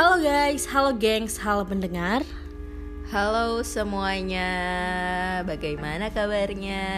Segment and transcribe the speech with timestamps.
[0.00, 2.24] Halo guys, halo gengs, halo pendengar.
[3.12, 4.48] Halo semuanya,
[5.44, 6.88] bagaimana kabarnya?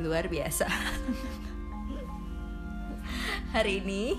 [0.00, 0.64] Luar biasa.
[3.52, 4.16] hari ini,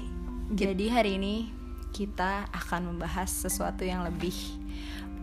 [0.54, 1.50] Jadi hari ini
[1.90, 4.38] kita akan membahas sesuatu yang lebih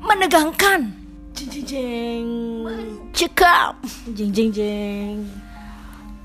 [0.02, 0.90] menegangkan,
[1.30, 2.26] Jeng jeng jeng,
[3.14, 3.78] cekam,
[4.18, 5.30] jeng jeng jeng.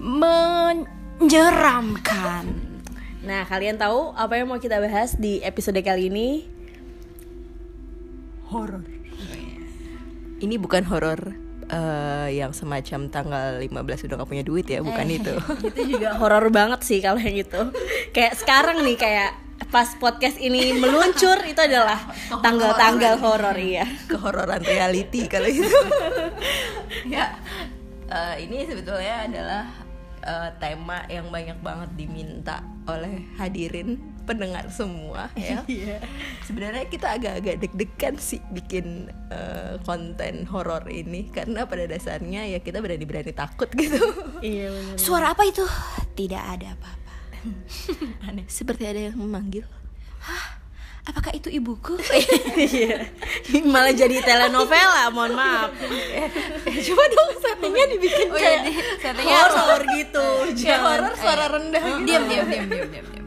[0.01, 2.72] menyeramkan.
[3.23, 6.43] Nah, kalian tahu apa yang mau kita bahas di episode kali ini?
[8.51, 8.83] Horor.
[10.43, 11.31] ini bukan horor
[11.71, 15.31] eh, yang semacam tanggal 15 udah gak punya duit ya, bukan itu.
[15.71, 17.71] itu juga horor banget sih kalau yang itu.
[18.11, 19.31] Kayak sekarang nih kayak
[19.71, 21.95] pas podcast ini meluncur itu adalah
[22.43, 23.87] tanggal-tanggal horor iya.
[24.11, 25.63] Kehororan reality kalau itu.
[27.15, 27.39] ya,
[28.11, 29.63] eh, ini sebetulnya adalah
[30.27, 35.63] eh, tema yang banyak banget diminta oleh hadirin pendengar semua ya.
[36.47, 42.79] Sebenarnya kita agak-agak deg-degan sih bikin eh, konten horor ini karena pada dasarnya ya kita
[42.79, 43.99] berani-berani takut gitu.
[44.39, 44.95] Iya benar.
[44.99, 45.63] Suara apa itu?
[46.15, 47.13] Tidak ada apa-apa.
[48.31, 49.67] Aneh, seperti ada yang memanggil.
[51.03, 51.99] Apakah itu ibuku?
[52.55, 53.11] Iya.
[53.61, 55.75] Malah jadi telenovela, mohon maaf.
[56.63, 60.25] Coba dong settingnya dibikin Oh kayak iya, di- settingnya Horor gitu.
[60.55, 62.05] kayak horor suara rendah gitu.
[62.05, 63.25] diam, diam, diam, diam, diam, diam.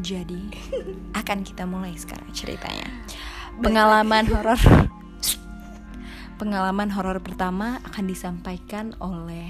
[0.00, 0.42] Jadi
[1.12, 2.88] akan kita mulai sekarang ceritanya.
[3.58, 4.58] Pengalaman horor.
[6.34, 9.46] Pengalaman horor pertama akan disampaikan oleh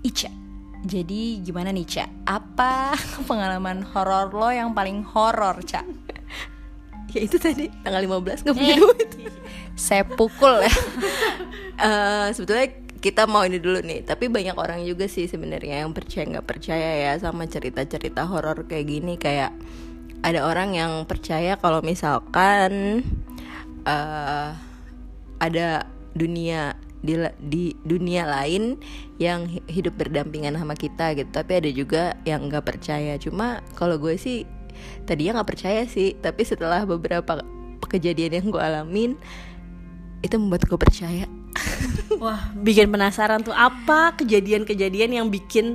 [0.00, 0.32] Ica.
[0.80, 2.08] Jadi gimana nih Ca?
[2.24, 2.96] Apa
[3.28, 5.84] pengalaman horor lo yang paling horor Ca?
[7.10, 9.08] Ya itu tadi tanggal 15 nggak punya duit.
[9.74, 10.74] Saya pukul ya.
[11.80, 16.28] Eh, sebetulnya kita mau ini dulu nih, tapi banyak orang juga sih sebenarnya yang percaya
[16.28, 19.56] nggak percaya ya sama cerita-cerita horor kayak gini kayak
[20.20, 23.00] ada orang yang percaya kalau misalkan
[23.88, 24.50] eh
[25.40, 28.76] ada dunia di, di dunia lain
[29.16, 33.96] yang hi- hidup berdampingan sama kita gitu tapi ada juga yang nggak percaya cuma kalau
[33.96, 34.44] gue sih
[35.04, 37.42] tadinya nggak percaya sih tapi setelah beberapa
[37.90, 39.12] kejadian yang gue alamin
[40.20, 41.26] itu membuat gue percaya
[42.22, 45.74] Wah, bikin penasaran tuh apa kejadian-kejadian yang bikin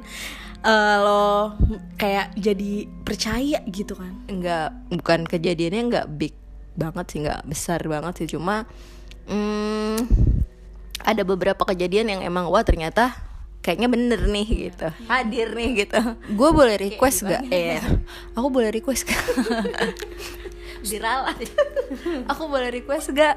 [0.63, 1.55] eh, lo
[1.99, 4.13] kayak jadi percaya gitu kan?
[4.29, 6.35] nggak bukan kejadiannya nggak big
[6.75, 8.67] banget sih nggak besar banget sih cuma
[9.31, 9.95] hmm,
[11.05, 13.15] ada beberapa kejadian yang emang wah ternyata
[13.65, 15.97] kayaknya bener nih gitu hadir nih gitu
[16.37, 17.41] Gue boleh request gak?
[17.49, 17.81] Iya.
[18.37, 19.25] Aku boleh request gak?
[20.85, 21.33] diralat
[22.31, 23.33] Aku boleh request gak?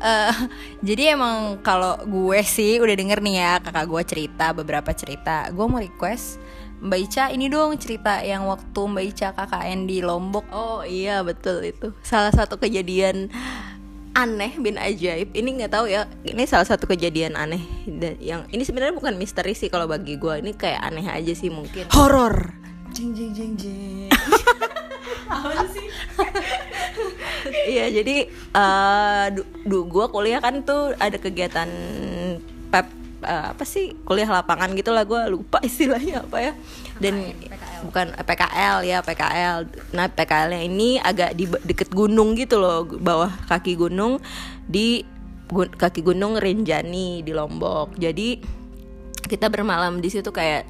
[0.00, 0.34] Eh,
[0.80, 5.64] jadi emang kalau gue sih udah denger nih ya kakak gue cerita beberapa cerita gue
[5.68, 6.40] mau request
[6.80, 11.60] Mbak Ica ini dong cerita yang waktu Mbak Ica KKN di Lombok oh iya betul
[11.68, 13.28] itu salah satu kejadian
[14.14, 15.30] aneh bin ajaib.
[15.32, 19.54] Ini nggak tahu ya ini salah satu kejadian aneh dan yang ini sebenarnya bukan misteri
[19.54, 21.88] sih kalau bagi gue ini kayak aneh aja sih mungkin.
[21.94, 22.54] Horor.
[22.90, 24.10] Jeng jeng jeng jeng.
[27.70, 31.70] Iya jadi eh du, du gue kuliah kan tuh ada kegiatan
[32.68, 32.86] pep
[33.24, 36.52] eh, apa sih kuliah lapangan gitu lah gue lupa istilahnya apa ya.
[37.00, 37.32] Dan
[37.86, 39.56] bukan eh, PKL ya PKL
[39.96, 44.20] nah PKL nya ini agak di deket gunung gitu loh bawah kaki gunung
[44.68, 45.04] di
[45.50, 47.98] gu- kaki gunung Rinjani di Lombok.
[47.98, 48.38] Jadi
[49.26, 50.66] kita bermalam di situ kayak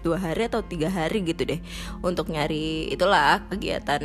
[0.00, 1.60] dua hari atau tiga hari gitu deh
[2.00, 4.02] untuk nyari itulah kegiatan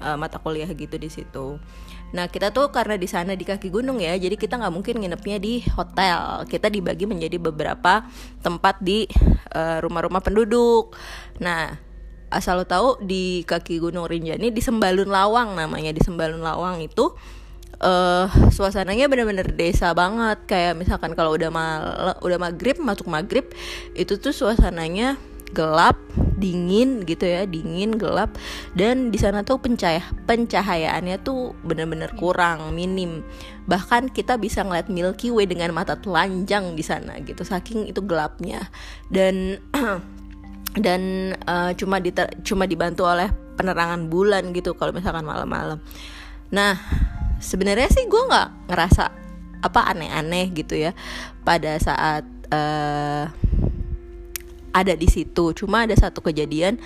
[0.00, 1.60] eh, mata kuliah gitu di situ.
[2.10, 5.38] Nah kita tuh karena di sana di kaki gunung ya, jadi kita nggak mungkin nginepnya
[5.38, 6.44] di hotel.
[6.50, 8.06] Kita dibagi menjadi beberapa
[8.42, 9.06] tempat di
[9.54, 10.94] eh, rumah-rumah penduduk.
[11.38, 11.90] Nah
[12.30, 17.10] asal lo tahu di kaki gunung Rinjani di Sembalun Lawang namanya di Sembalun Lawang itu
[17.80, 23.48] eh suasananya bener-bener desa banget kayak misalkan kalau udah mal udah maghrib masuk maghrib
[23.96, 25.16] itu tuh suasananya
[25.52, 25.98] gelap
[26.40, 28.34] dingin gitu ya dingin gelap.
[28.72, 33.20] Dan di sana tuh pencahaya pencahayaannya tuh bener-bener kurang minim.
[33.68, 38.66] Bahkan kita bisa ngeliat Milky Way dengan mata telanjang di sana gitu saking itu gelapnya.
[39.12, 39.60] Dan
[40.84, 45.82] dan eh, cuma diter- cuma dibantu oleh penerangan bulan gitu kalau misalkan malam-malam.
[46.50, 46.74] Nah,
[47.42, 49.04] sebenarnya sih gue nggak ngerasa
[49.60, 50.96] apa aneh-aneh gitu ya
[51.44, 53.24] pada saat eh,
[54.70, 55.52] ada di situ.
[55.54, 56.78] Cuma ada satu kejadian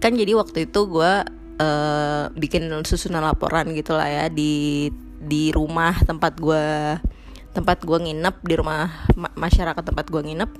[0.00, 1.12] kan jadi waktu itu gue
[1.60, 4.88] eh, bikin susunan laporan gitulah ya di
[5.20, 6.96] di rumah tempat gue
[7.52, 10.50] tempat gue nginep di rumah ma- masyarakat tempat gue nginep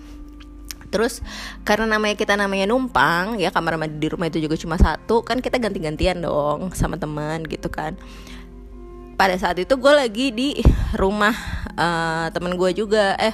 [0.90, 1.22] Terus
[1.62, 5.38] karena namanya kita namanya numpang ya kamar mandi di rumah itu juga cuma satu kan
[5.38, 7.94] kita ganti-gantian dong sama teman gitu kan.
[9.14, 10.58] Pada saat itu gue lagi di
[10.98, 11.32] rumah
[11.78, 13.32] uh, teman gue juga eh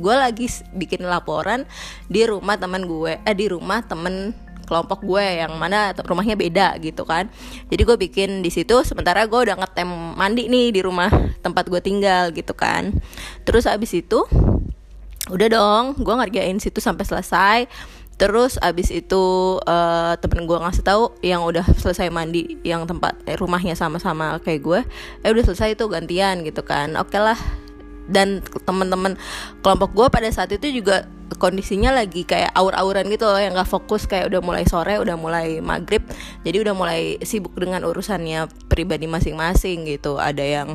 [0.00, 1.68] gue lagi bikin laporan
[2.10, 7.04] di rumah teman gue eh di rumah temen kelompok gue yang mana rumahnya beda gitu
[7.04, 7.28] kan.
[7.68, 11.12] Jadi gue bikin di situ sementara gue udah ngetem mandi nih di rumah
[11.44, 12.90] tempat gue tinggal gitu kan.
[13.44, 14.24] Terus abis itu
[15.24, 17.58] udah dong gue ngerjain situ sampai selesai.
[18.14, 23.34] Terus abis itu uh, temen gue ngasih tahu yang udah selesai mandi yang tempat eh,
[23.34, 24.80] rumahnya sama-sama kayak gue
[25.26, 26.94] eh udah selesai itu gantian gitu kan.
[26.94, 27.38] Oke okay lah
[28.08, 29.16] dan teman-teman
[29.64, 31.08] kelompok gue pada saat itu juga
[31.40, 35.58] kondisinya lagi kayak aur-auran gitu loh yang gak fokus kayak udah mulai sore udah mulai
[35.64, 36.04] maghrib
[36.44, 40.20] jadi udah mulai sibuk dengan urusannya pribadi masing-masing gitu.
[40.20, 40.68] Ada yang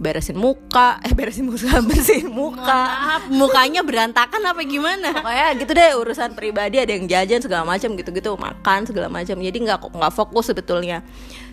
[0.00, 2.64] beresin muka eh beresin muka bersihin muka.
[2.64, 5.12] Maaf, mukanya berantakan apa gimana?
[5.12, 9.36] Pokoknya gitu deh urusan pribadi ada yang jajan segala macam gitu-gitu makan segala macam.
[9.36, 11.04] Jadi nggak nggak fokus sebetulnya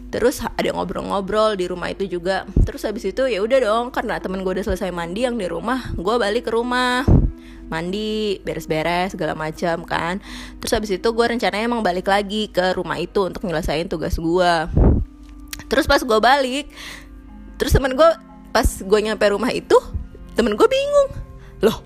[0.07, 2.47] terus ada ngobrol-ngobrol di rumah itu juga.
[2.63, 5.91] Terus habis itu ya udah dong karena temen gue udah selesai mandi yang di rumah
[5.95, 7.03] gue balik ke rumah.
[7.67, 10.23] Mandi beres-beres segala macam kan.
[10.63, 14.53] Terus habis itu gue rencananya emang balik lagi ke rumah itu untuk nyelesain tugas gue
[15.67, 16.71] terus pas gue balik
[17.59, 18.09] terus temen gue
[18.55, 19.75] pas gue nyampe rumah itu
[20.33, 21.09] temen gue bingung.
[21.61, 21.77] Loh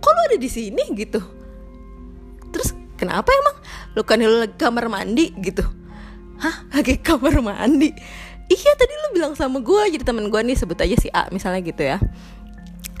[0.00, 1.20] kok lo ada di sini gitu?
[2.50, 3.56] Terus kenapa emang?
[3.94, 5.79] Lo kan lo kamar mandi gitu
[6.40, 6.56] hah?
[6.72, 7.92] Lagi kamar mandi?
[8.50, 11.62] Iya tadi lo bilang sama gue jadi temen gue nih sebut aja si A misalnya
[11.62, 12.02] gitu ya.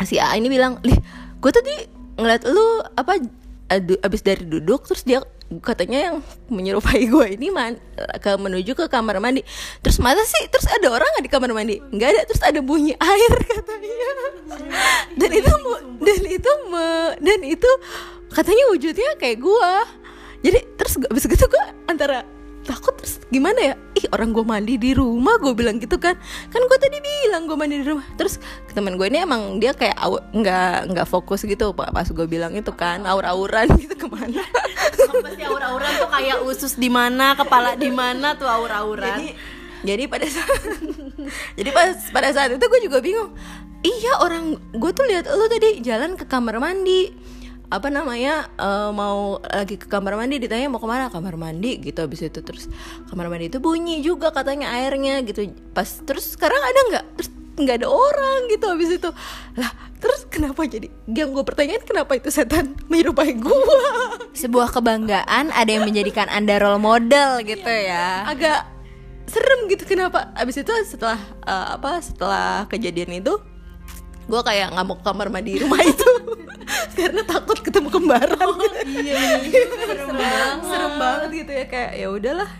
[0.06, 0.94] Si A ini bilang lih
[1.40, 1.74] gue tadi
[2.20, 3.18] ngeliat lu apa
[4.06, 5.24] abis dari duduk terus dia
[5.58, 6.16] katanya yang
[6.46, 7.74] menyerupai gue ini man
[8.22, 9.42] ke menuju ke kamar mandi.
[9.82, 11.82] Terus masa sih terus ada orang nggak di kamar mandi?
[11.90, 14.10] Nggak ada terus ada bunyi air katanya.
[15.18, 15.54] Dan itu
[15.98, 16.52] dan itu
[17.18, 17.70] dan itu
[18.30, 19.72] katanya wujudnya kayak gue
[20.46, 22.22] jadi terus abis gitu gue antara
[22.70, 23.74] takut terus gimana ya?
[23.98, 26.14] Ih orang gue mandi di rumah gue bilang gitu kan.
[26.54, 28.06] Kan gue tadi bilang gue mandi di rumah.
[28.14, 28.38] Terus
[28.70, 29.98] teman gue ini emang dia kayak
[30.30, 34.46] nggak nggak fokus gitu pas gue bilang itu kan aur-auran gitu ke mana.
[35.10, 39.18] Pasti aur-auran tuh kayak usus di mana kepala di mana tuh aur-auran.
[39.18, 39.28] Jadi,
[39.82, 40.62] jadi pada saat
[41.58, 43.34] jadi pas pada saat itu gue juga bingung.
[43.80, 47.10] Iya orang gue tuh lihat lo tadi jalan ke kamar mandi
[47.70, 51.06] apa namanya uh, mau lagi ke kamar mandi ditanya mau ke mana?
[51.06, 52.66] Kamar mandi gitu habis itu terus
[53.06, 55.54] kamar mandi itu bunyi juga katanya airnya gitu.
[55.70, 57.04] Pas terus sekarang ada nggak?
[57.14, 57.30] Terus
[57.60, 59.10] nggak ada orang gitu habis itu.
[59.54, 59.70] Lah
[60.02, 60.90] terus kenapa jadi?
[61.06, 63.86] Yang gue pertanyaan kenapa itu setan menyerupai gue
[64.34, 68.26] sebuah kebanggaan ada yang menjadikan anda role model gitu ya.
[68.26, 68.66] Agak
[69.30, 70.34] serem gitu kenapa?
[70.34, 73.38] Abis itu setelah uh, apa setelah kejadian itu
[74.26, 76.10] gue kayak nggak mau ke kamar mandi rumah itu.
[76.98, 78.46] Karena takut ketemu kembaran.
[78.46, 79.62] Oh, iya, iya.
[79.74, 80.58] serem banget.
[80.66, 81.64] serem banget gitu ya.
[81.66, 82.50] Kayak ya udahlah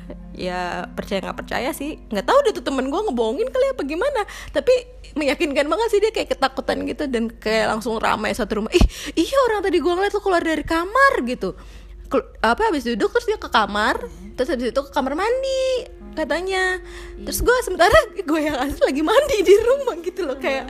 [0.41, 0.61] ya
[0.97, 2.01] percaya nggak percaya sih.
[2.09, 4.21] Nggak tahu deh tuh temen gue ngebohongin kali apa gimana.
[4.51, 4.73] Tapi
[5.15, 8.73] meyakinkan banget sih dia kayak ketakutan gitu dan kayak langsung ramai satu rumah.
[8.73, 8.85] Ih
[9.19, 11.55] iya orang tadi gue ngeliat lo keluar dari kamar gitu.
[12.43, 14.03] Apa habis duduk terus dia ke kamar
[14.35, 15.87] terus habis itu ke kamar mandi
[16.17, 16.81] katanya.
[17.23, 20.67] Terus gue sementara gue yang asli lagi mandi di rumah gitu loh kayak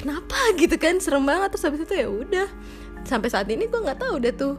[0.00, 0.36] kenapa?
[0.60, 1.52] gitu kan serem banget.
[1.52, 2.48] Terus habis itu ya udah.
[3.04, 4.56] Sampai saat ini gue nggak tahu deh tuh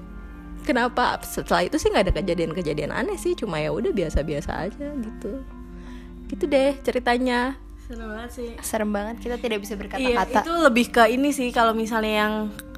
[0.63, 1.17] kenapa.
[1.25, 5.41] Setelah itu sih nggak ada kejadian-kejadian aneh sih cuma ya udah biasa-biasa aja gitu.
[6.29, 7.57] Gitu deh ceritanya.
[7.91, 8.49] Serem banget sih.
[8.63, 10.31] Serem banget kita tidak bisa berkata-kata.
[10.31, 12.33] Iya, itu lebih ke ini sih kalau misalnya yang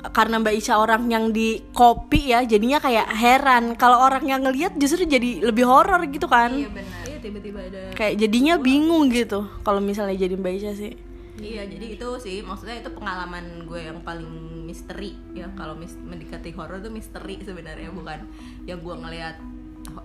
[0.10, 3.78] karena Mbak Isha orang yang di kopi ya jadinya kayak heran.
[3.78, 6.52] Kalau orang yang ngelihat justru jadi lebih horor gitu kan.
[6.52, 7.04] Iya benar.
[7.08, 11.98] Iya tiba-tiba ada kayak jadinya bingung gitu kalau misalnya jadi Mbak Isha sih Iya, jadi
[11.98, 14.30] itu sih maksudnya itu pengalaman gue yang paling
[14.70, 18.30] misteri ya kalau mis mendekati horor itu misteri sebenarnya bukan
[18.70, 19.42] yang gue ngelihat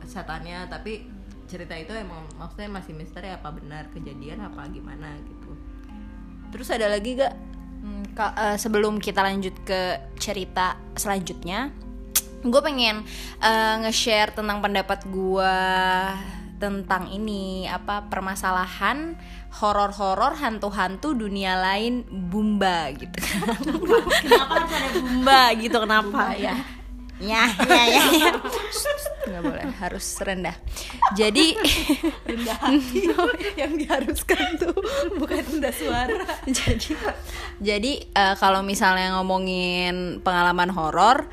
[0.08, 1.04] setannya tapi
[1.48, 5.52] cerita itu emang maksudnya masih misteri apa benar kejadian apa gimana gitu.
[6.48, 7.34] Terus ada lagi gak
[7.84, 11.72] hmm, uh, sebelum kita lanjut ke cerita selanjutnya,
[12.40, 13.04] gue pengen
[13.44, 15.56] uh, nge-share tentang pendapat gue
[16.58, 19.14] tentang ini apa permasalahan
[19.48, 23.16] horor-horor hantu-hantu dunia lain bumba gitu.
[24.22, 25.76] Kenapa harus ada bumba gitu?
[25.80, 26.24] Kenapa?
[26.36, 26.56] Ya.
[27.18, 28.30] Ya ya ya, ya.
[29.26, 30.54] nggak boleh harus rendah.
[31.18, 31.58] Jadi
[32.30, 33.10] rendah hati.
[33.58, 34.78] Yang diharuskan tuh
[35.18, 36.22] bukan rendah suara.
[36.46, 36.94] Jadi
[37.58, 41.26] jadi uh, kalau misalnya ngomongin pengalaman horor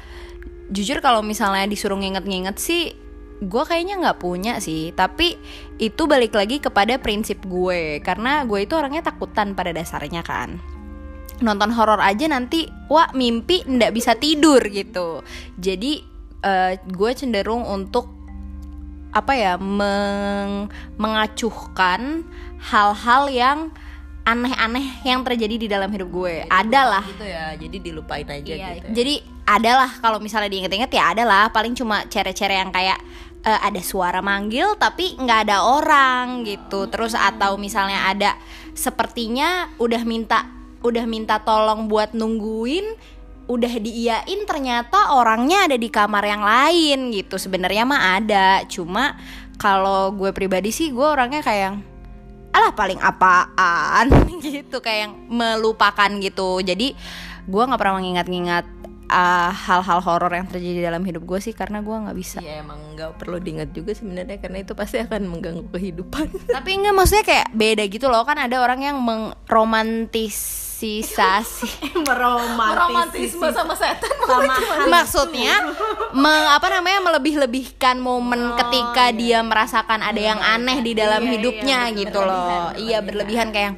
[0.74, 2.98] jujur kalau misalnya disuruh nginget-nginget sih
[3.43, 5.35] gue kayaknya nggak punya sih tapi
[5.75, 7.99] itu balik lagi kepada prinsip gue.
[7.99, 10.55] Karena gue itu orangnya takutan pada dasarnya kan.
[11.43, 15.19] Nonton horor aja nanti wah mimpi ndak bisa tidur gitu.
[15.59, 15.99] Jadi
[16.43, 18.07] eh, gue cenderung untuk
[19.15, 20.67] apa ya meng-
[20.99, 22.27] mengacuhkan
[22.59, 23.59] hal-hal yang
[24.25, 26.35] aneh-aneh yang terjadi di dalam hidup gue.
[26.49, 27.53] Adalah gitu ya.
[27.55, 28.93] Jadi dilupain aja Iya, gitu ya.
[28.95, 29.15] Jadi
[29.45, 32.97] adalah kalau misalnya diinget-inget ya adalah paling cuma cere-cere yang kayak
[33.45, 36.89] eh, ada suara manggil tapi nggak ada orang gitu.
[36.89, 38.31] Terus atau misalnya ada
[38.73, 40.49] sepertinya udah minta
[40.81, 43.13] udah minta tolong buat nungguin
[43.45, 47.37] udah diiyain ternyata orangnya ada di kamar yang lain gitu.
[47.37, 49.13] Sebenarnya mah ada, cuma
[49.55, 51.79] kalau gue pribadi sih gue orangnya kayak
[52.55, 54.07] alah paling apaan
[54.45, 56.95] gitu kayak yang melupakan gitu jadi
[57.45, 58.65] gue nggak pernah mengingat-ingat
[59.07, 62.38] uh, hal-hal horor yang terjadi dalam hidup gue sih karena gue nggak bisa.
[62.39, 66.25] Iya emang nggak perlu diingat juga sebenarnya karena itu pasti akan mengganggu kehidupan.
[66.55, 68.21] tapi enggak maksudnya kayak beda gitu loh.
[68.21, 70.97] Kan ada orang yang meromantisasi
[72.05, 74.53] meromantisme sama setan sama
[74.85, 75.53] maksudnya
[76.12, 81.33] me- apa namanya melebih-lebihkan momen ketika dia merasakan ada yang aneh di dalam Iya, iya,
[81.33, 82.65] hidupnya betul, gitu loh.
[82.75, 83.75] iya berlebihan kayak yang,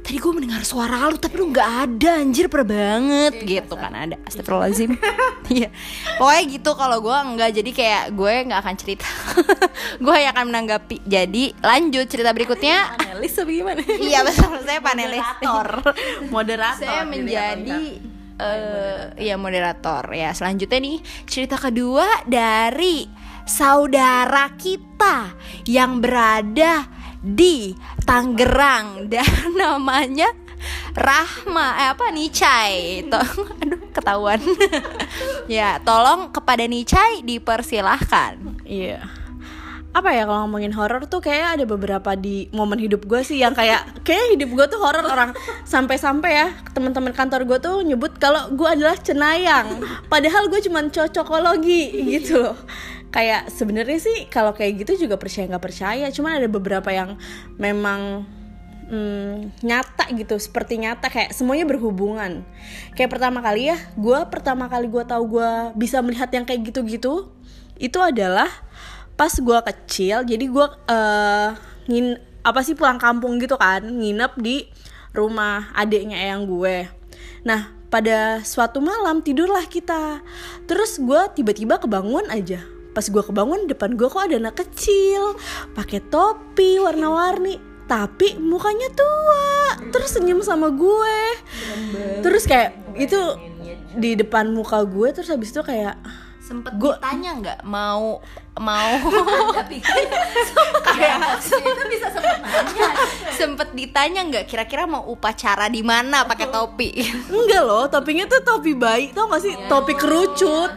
[0.00, 3.32] tadi gue mendengar suara lu tapi lu nggak ada anjir perih banget.
[3.44, 4.16] Gitu kan ada.
[4.26, 4.96] Astagfirullahaladzim.
[5.50, 5.66] Iya.
[6.14, 9.08] Pokoknya gitu kalau gue enggak jadi kayak gue nggak akan cerita.
[10.04, 11.02] Gue yang akan menanggapi.
[11.02, 12.94] Jadi lanjut cerita berikutnya.
[12.94, 13.82] Panelis apa gimana?
[14.06, 14.62] iya betul.
[14.62, 15.18] Saya panelis.
[15.18, 15.68] Moderator.
[16.30, 16.86] Moderator.
[16.86, 17.82] Saya menjadi
[18.38, 20.06] eh ya moderator.
[20.14, 23.10] Ya selanjutnya nih cerita kedua dari
[23.42, 25.34] saudara kita
[25.66, 26.86] yang berada
[27.20, 30.32] di Tangerang dan namanya
[30.92, 33.16] Rahma eh apa Nicai to
[33.64, 34.40] aduh ketahuan
[35.48, 39.02] ya tolong kepada Nicai dipersilahkan Iya.
[39.90, 43.50] Apa ya kalau ngomongin horor tuh kayak ada beberapa di momen hidup gue sih yang
[43.58, 45.34] kayak kayak hidup gue tuh horor orang
[45.66, 49.82] sampai-sampai ya teman-teman kantor gue tuh nyebut kalau gue adalah cenayang.
[50.06, 52.54] Padahal gue cuman cocokologi gitu loh.
[53.10, 56.06] Kayak sebenarnya sih kalau kayak gitu juga percaya nggak percaya.
[56.14, 57.18] Cuman ada beberapa yang
[57.58, 58.22] memang
[58.90, 62.42] hmm, nyata gitu seperti nyata kayak semuanya berhubungan.
[62.98, 67.30] Kayak pertama kali ya gue pertama kali gue tahu gue bisa melihat yang kayak gitu-gitu
[67.80, 68.50] itu adalah
[69.14, 70.26] pas gue kecil.
[70.26, 71.48] Jadi gue eh,
[71.88, 74.66] ngin apa sih pulang kampung gitu kan nginep di
[75.14, 76.90] rumah adiknya eyang gue.
[77.46, 80.22] Nah pada suatu malam tidurlah kita.
[80.66, 85.38] Terus gue tiba-tiba kebangun aja pas gue kebangun depan gue kok ada anak kecil.
[85.74, 87.58] Pakai topi warna-warni.
[87.90, 91.18] Tapi mukanya tua terus senyum sama gue.
[92.22, 93.18] Terus kayak itu
[93.90, 95.98] di depan muka gue terus habis itu kayak
[96.50, 98.18] sempet Gua- ditanya nggak mau
[98.58, 98.90] mau
[100.82, 102.88] Kayak itu bisa sempet nanya.
[103.30, 104.44] sempet ditanya nggak?
[104.44, 106.90] Kira-kira mau upacara di mana pakai topi?
[107.30, 109.54] Enggak loh topinya tuh topi bayi tau gak sih?
[109.64, 110.70] Topi kerucut.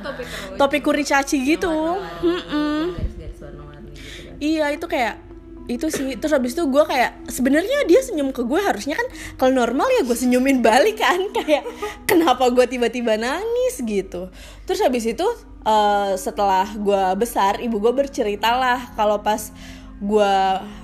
[0.56, 1.98] Topi kuricaci gitu.
[2.22, 2.94] Mm-mm.
[2.94, 4.36] Garis-garis warna-warni gitu kan.
[4.38, 5.16] iya itu kayak
[5.64, 6.16] itu sih.
[6.16, 10.04] Terus habis itu gue kayak sebenarnya dia senyum ke gue harusnya kan kalau normal ya
[10.04, 11.20] gue senyumin balik kan.
[11.36, 11.64] Kayak
[12.04, 14.28] kenapa gue tiba-tiba nangis gitu.
[14.64, 15.24] Terus habis itu
[15.64, 19.52] eh, setelah gue besar ibu gue berceritalah kalau pas
[20.04, 20.36] gue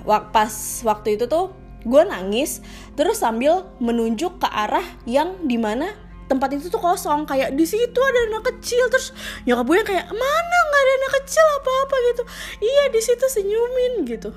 [0.08, 0.52] wak pas
[0.86, 1.52] waktu itu tuh
[1.84, 2.60] gue nangis
[2.96, 5.88] terus sambil menunjuk ke arah yang di mana
[6.30, 7.26] tempat itu tuh kosong.
[7.26, 9.10] Kayak di situ ada anak kecil terus
[9.42, 12.22] nyokap gue kayak mana nggak ada anak kecil apa apa gitu.
[12.62, 14.30] Iya di situ senyumin gitu.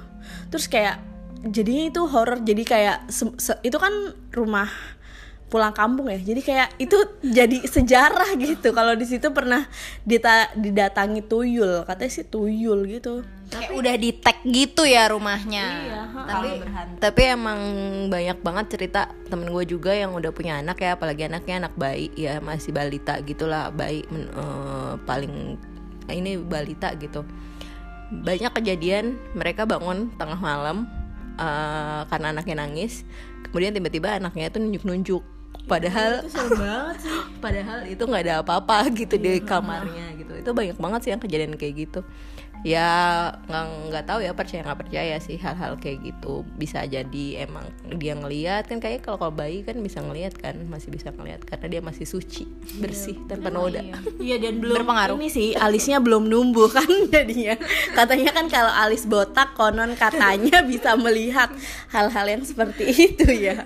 [0.50, 0.98] Terus kayak
[1.46, 2.42] jadinya itu horor.
[2.42, 3.06] Jadi kayak
[3.62, 3.94] itu kan
[4.34, 4.74] rumah
[5.54, 6.18] pulang kampung ya.
[6.18, 8.74] Jadi kayak itu jadi sejarah gitu.
[8.74, 9.70] Kalau di situ pernah
[10.02, 11.86] dita- didatangi tuyul.
[11.86, 13.22] Katanya sih tuyul gitu.
[13.54, 15.66] Kayak udah di tag gitu ya rumahnya.
[16.26, 16.50] Tapi
[16.98, 17.62] tapi emang
[18.10, 20.98] banyak banget cerita temen gue juga yang udah punya anak ya.
[20.98, 23.70] Apalagi anaknya anak bayi ya masih balita gitulah.
[23.70, 25.62] Bayi men- eh, paling
[26.10, 27.22] ini balita gitu.
[28.10, 30.90] Banyak kejadian mereka bangun tengah malam
[31.38, 33.06] eh, karena anaknya nangis.
[33.54, 35.22] Kemudian tiba-tiba anaknya itu nunjuk-nunjuk
[35.64, 36.28] padahal
[37.44, 40.34] padahal itu nggak ada apa-apa gitu di kamarnya gitu.
[40.36, 42.02] Itu banyak banget sih yang kejadian kayak gitu.
[42.64, 42.88] Ya
[43.52, 46.48] nggak nggak tahu ya percaya nggak percaya sih hal-hal kayak gitu.
[46.56, 47.68] Bisa jadi emang
[48.00, 51.68] dia ngelihat kan kayak kalau kalau bayi kan bisa ngelihat kan masih bisa ngelihat karena
[51.68, 52.48] dia masih suci
[52.80, 53.84] bersih tanpa noda.
[54.16, 55.20] Iya dan belum Berpengaruh.
[55.20, 57.60] ini sih alisnya belum numbuh kan jadinya.
[57.92, 61.52] Katanya kan kalau alis botak konon katanya bisa melihat
[61.92, 63.60] hal-hal yang seperti itu ya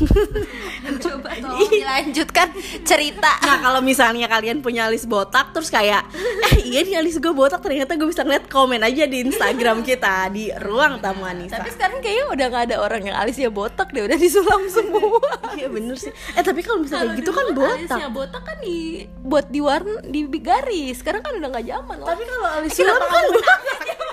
[1.04, 2.48] Coba tolong dilanjutkan
[2.82, 3.30] cerita.
[3.44, 6.04] Nah kalau misalnya kalian punya alis botak terus kayak
[6.50, 10.28] eh iya nih alis gue botak ternyata gue bisa ngeliat komen aja di Instagram kita
[10.32, 11.60] di ruang tamu Anissa.
[11.60, 15.20] Tapi sekarang kayaknya udah nggak ada orang yang alisnya botak deh, udah disulam semua.
[15.56, 16.12] Iya bener sih.
[16.36, 17.78] Eh tapi kalau misalnya kayak gitu kan botak.
[17.78, 21.00] Alisnya botak kan di buat di warna di garis.
[21.00, 21.96] Sekarang kan udah nggak zaman.
[22.02, 23.60] Tapi kalau alis sulam kan botak.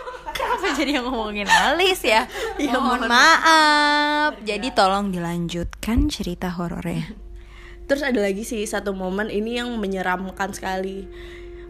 [0.47, 2.23] Kenapa jadi ngomongin alis ya?
[2.55, 4.31] Iya, mohon mohon maaf.
[4.47, 7.11] Jadi tolong dilanjutkan cerita horornya.
[7.87, 11.03] Terus ada lagi sih satu momen ini yang menyeramkan sekali.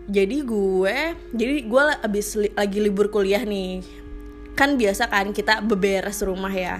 [0.07, 3.81] Jadi gue, jadi gue abis li- lagi libur kuliah nih.
[4.53, 6.77] Kan biasa kan kita beberes rumah ya.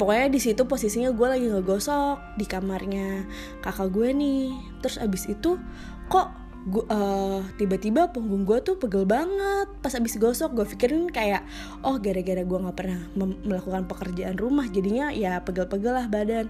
[0.00, 3.28] Pokoknya di situ posisinya gue lagi ngegosok di kamarnya
[3.60, 4.56] kakak gue nih.
[4.80, 5.60] Terus abis itu
[6.08, 6.32] kok
[6.64, 9.68] gue eh, tiba-tiba punggung gue tuh pegel banget.
[9.84, 11.44] Pas abis gosok gue pikirin kayak
[11.84, 13.00] oh gara-gara gue nggak pernah
[13.44, 16.48] melakukan pekerjaan rumah jadinya ya pegel-pegel lah badan.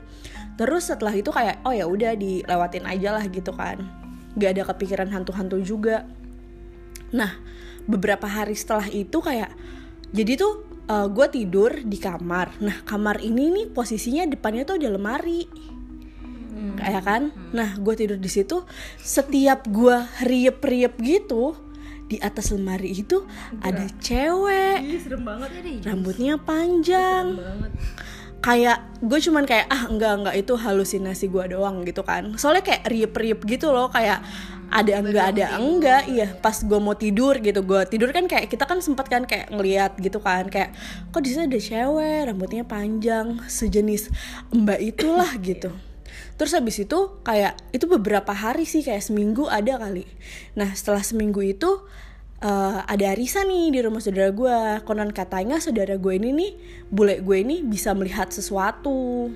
[0.54, 3.83] Terus setelah itu kayak oh ya udah dilewatin aja lah gitu kan.
[4.38, 6.06] Gak ada kepikiran hantu-hantu juga.
[7.11, 7.35] Nah
[7.90, 9.50] beberapa hari setelah itu kayak
[10.14, 12.54] jadi tuh gue tidur di kamar.
[12.62, 15.47] Nah kamar ini nih posisinya depannya tuh ada lemari
[16.85, 17.23] kayak kan?
[17.57, 18.62] Nah gue tidur di situ
[19.00, 19.97] setiap gue
[20.29, 21.57] riep riep gitu
[22.05, 23.25] di atas lemari itu
[23.64, 25.00] ada cewek.
[25.00, 25.50] Serem banget.
[25.83, 27.41] Rambutnya panjang.
[28.45, 32.37] kayak gue cuman kayak ah enggak enggak itu halusinasi gue doang gitu kan.
[32.37, 34.21] Soalnya kayak riep riep gitu loh kayak
[34.69, 36.05] ada enggak ada enggak.
[36.12, 39.49] Iya pas gue mau tidur gitu gue tidur kan kayak kita kan sempat kan kayak
[39.49, 40.76] ngeliat gitu kan kayak
[41.09, 44.12] kok di sana ada cewek rambutnya panjang sejenis
[44.53, 45.73] mbak itulah gitu
[46.35, 50.06] terus habis itu kayak itu beberapa hari sih kayak seminggu ada kali.
[50.59, 51.85] Nah setelah seminggu itu
[52.42, 56.52] eh, ada arisan nih di rumah saudara gue konon katanya saudara gue ini nih
[56.90, 59.30] bule gue ini bisa melihat sesuatu.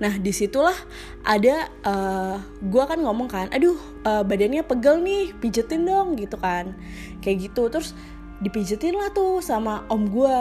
[0.00, 0.76] Nah di situlah
[1.24, 6.76] ada eh, gue kan ngomong kan aduh eh, badannya pegel nih pijetin dong gitu kan.
[7.24, 7.96] Kayak gitu terus
[8.40, 10.38] dipijetin lah tuh sama om gue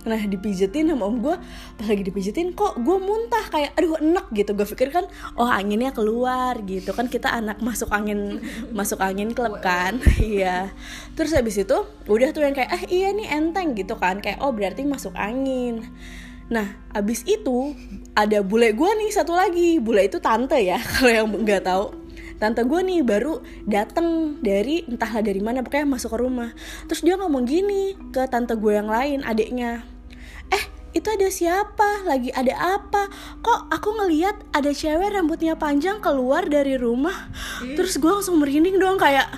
[0.00, 1.36] Nah dipijetin sama om gue
[1.76, 3.44] Pas lagi dipijetin kok gue muntah?
[3.52, 4.56] Kayak aduh enak gitu.
[4.56, 5.04] Gue pikir kan
[5.36, 6.96] Oh anginnya keluar gitu.
[6.96, 8.40] Kan kita anak masuk angin
[8.78, 10.00] Masuk angin klub kan.
[10.20, 10.72] Iya.
[11.16, 11.76] Terus habis itu
[12.08, 14.24] Udah tuh yang kayak Eh iya nih enteng gitu kan.
[14.24, 15.84] Kayak oh berarti masuk angin.
[16.48, 17.76] Nah abis itu
[18.16, 19.76] Ada bule gue nih satu lagi.
[19.78, 21.99] Bule itu tante ya Kalau yang nggak tahu
[22.40, 26.50] tante gue nih baru dateng dari entahlah dari mana pokoknya masuk ke rumah.
[26.88, 29.84] Terus dia ngomong gini ke tante gue yang lain adiknya.
[30.48, 30.64] Eh
[30.96, 32.08] itu ada siapa?
[32.08, 33.12] Lagi ada apa?
[33.44, 37.28] Kok aku ngeliat ada cewek rambutnya panjang keluar dari rumah?
[37.60, 39.28] Terus gue langsung merinding dong kayak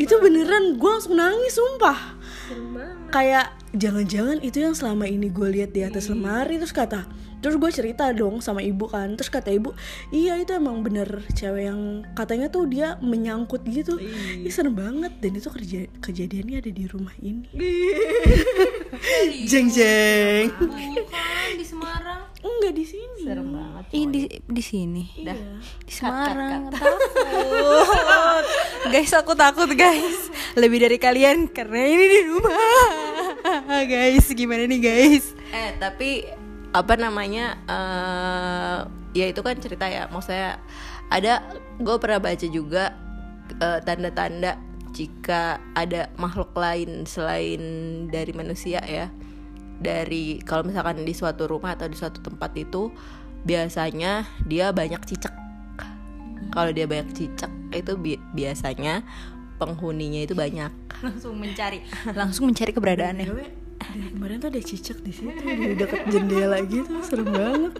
[0.00, 2.16] itu beneran gue langsung nangis sumpah.
[3.12, 7.70] Kayak jangan-jangan itu yang selama ini gue lihat di atas lemari terus kata terus gue
[7.74, 9.74] cerita dong sama ibu kan terus kata ibu
[10.14, 15.34] iya itu emang bener cewek yang katanya tuh dia menyangkut gitu Ih, serem banget dan
[15.34, 17.50] itu kerja kejadiannya ada di rumah ini
[19.50, 22.22] jeng jeng Bukan di Semarang.
[22.42, 23.84] enggak di sini Serem banget.
[23.94, 25.04] Ih di di sini.
[25.14, 25.34] Iya.
[25.82, 26.74] Di Semarang.
[26.74, 26.98] Takut.
[28.92, 30.26] guys, aku takut guys.
[30.58, 32.58] Lebih dari kalian karena ini di rumah.
[33.92, 35.38] guys, gimana nih guys?
[35.54, 36.26] Eh tapi
[36.72, 38.78] apa namanya eh
[39.12, 40.56] ya itu kan cerita ya maksudnya
[41.12, 41.44] ada
[41.76, 42.96] gue pernah baca juga
[43.60, 44.56] eh, tanda-tanda
[44.92, 47.62] jika ada makhluk lain selain
[48.12, 49.08] dari manusia ya.
[49.82, 52.92] Dari kalau misalkan di suatu rumah atau di suatu tempat itu
[53.42, 55.34] biasanya dia banyak cicak.
[56.52, 59.02] Kalau dia banyak cicak itu bi- biasanya
[59.56, 60.70] penghuninya itu banyak.
[61.02, 61.82] Langsung mencari,
[62.14, 63.26] langsung mencari keberadaannya.
[63.82, 67.74] Dari kemarin tuh ada cicak di situ di dekat jendela gitu serem banget.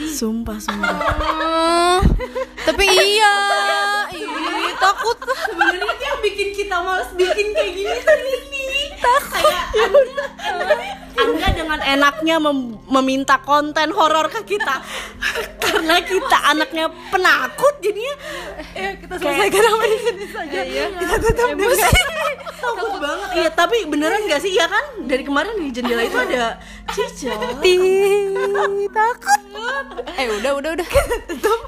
[0.00, 0.98] Sumpah sumpah.
[0.98, 2.00] Oh,
[2.66, 3.34] tapi iya,
[4.10, 5.18] ih takut.
[5.50, 8.84] sebenarnya yang bikin kita males bikin kayak gini tuh Lili.
[8.98, 9.40] Takut.
[9.40, 10.26] Kayak anda,
[11.20, 14.80] anda, dengan enaknya mem- meminta konten horor ke kita.
[15.60, 18.14] Karena kita anaknya penakut jadinya.
[18.74, 20.60] Ya, kita selesaikan apa di sini saja.
[20.64, 21.48] Iya, kita tutup
[22.60, 23.28] takut banget.
[23.40, 24.52] iya tapi beneran gak sih?
[24.54, 24.84] Iya kan?
[25.08, 26.60] Dari kemarin di jendela itu ada
[26.92, 27.36] cicak
[28.92, 29.40] takut.
[30.16, 30.88] Eh udah udah udah.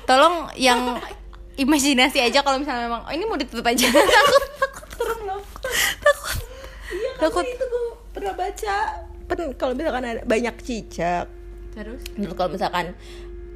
[0.05, 1.01] Tolong yang
[1.57, 3.89] imajinasi aja kalau misalnya memang oh, ini mau ditutup aja.
[3.89, 4.45] takut.
[4.61, 5.19] Takut.
[5.25, 5.41] Loh.
[6.01, 6.37] Takut.
[7.21, 7.45] takut.
[7.45, 8.77] itu gue pernah baca
[9.61, 11.27] kalau misalkan ada banyak cicak.
[11.73, 12.01] Terus?
[12.17, 12.93] Terus kalau misalkan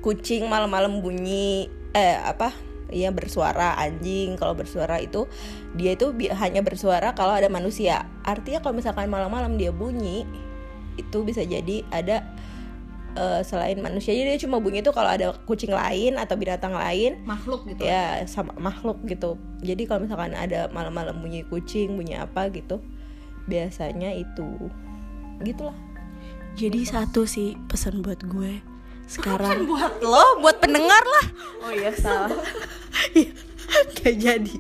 [0.01, 2.53] kucing malam-malam bunyi eh apa
[2.87, 5.27] Iya bersuara anjing kalau bersuara itu
[5.75, 8.07] dia itu bi- hanya bersuara kalau ada manusia.
[8.23, 10.23] Artinya kalau misalkan malam-malam dia bunyi
[10.95, 12.23] itu bisa jadi ada
[13.19, 14.15] eh, selain manusia.
[14.15, 17.27] Jadi dia cuma bunyi itu kalau ada kucing lain atau binatang lain.
[17.27, 17.83] Makhluk gitu.
[17.83, 19.35] Ya sama makhluk gitu.
[19.67, 22.79] Jadi kalau misalkan ada malam-malam bunyi kucing bunyi apa gitu
[23.47, 24.71] biasanya itu
[25.43, 25.77] gitulah.
[26.57, 28.65] Jadi satu sih pesan buat gue
[29.05, 29.67] sekarang.
[29.67, 30.41] Pesan buat lo?
[30.41, 31.27] Buat pendengar lah.
[31.67, 32.33] Oh iya salah.
[33.13, 33.29] Iya,
[33.93, 34.57] Gak jadi.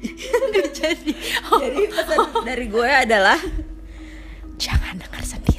[0.52, 1.12] Gak jadi.
[1.48, 1.56] Oh.
[1.56, 2.44] Jadi pesan oh.
[2.44, 3.40] dari gue adalah
[4.60, 5.55] Jangan dengar sendiri.